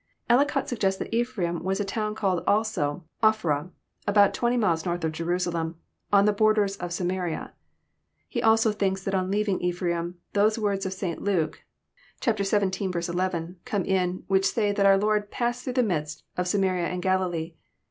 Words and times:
Ellicott 0.27 0.67
suggests 0.67 0.97
that 0.97 1.13
Ephraim 1.15 1.63
was 1.63 1.79
a 1.79 1.85
town 1.85 2.15
called 2.15 2.43
also 2.47 3.03
Ophrah, 3.21 3.69
About 4.07 4.33
twenty 4.33 4.57
miles 4.57 4.83
north 4.83 5.03
of 5.03 5.11
Jerusalem, 5.11 5.75
on 6.11 6.25
the 6.25 6.33
borders 6.33 6.75
of 6.77 6.91
Sama 6.91 7.21
ria. 7.21 7.53
He 8.27 8.41
also 8.41 8.71
thinks 8.71 9.03
that 9.03 9.13
on 9.13 9.29
leaving 9.29 9.61
Ephraim 9.61 10.15
those 10.33 10.57
words 10.57 10.87
of 10.87 10.93
St. 10.93 11.21
Luke 11.21 11.61
(chapter 12.19 12.43
xvii. 12.43 12.81
11) 12.95 13.57
come 13.63 13.85
in, 13.85 14.23
which 14.25 14.51
say, 14.51 14.71
that 14.71 14.87
our 14.87 14.97
Lord 14.97 15.29
''passed 15.29 15.63
through 15.65 15.73
the 15.73 15.83
midst 15.83 16.23
of 16.35 16.47
Samaria 16.47 16.87
and 16.87 17.03
Galilee." 17.03 17.53